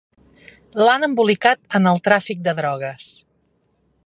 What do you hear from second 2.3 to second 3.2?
de drogues.